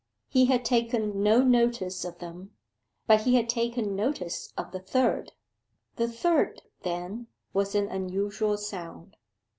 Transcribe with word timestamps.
He 0.29 0.45
had 0.45 0.65
taken 0.65 1.21
no 1.21 1.43
notice 1.43 2.03
of 2.05 2.17
them, 2.17 2.55
but 3.05 3.21
he 3.21 3.35
had 3.35 3.47
taken 3.47 3.95
notice 3.95 4.51
of 4.57 4.71
the 4.71 4.79
third. 4.79 5.33
The 5.97 6.07
third, 6.07 6.63
then, 6.81 7.27
was 7.53 7.75
an 7.75 7.87
unusual 7.87 8.57
sound. 8.57 9.15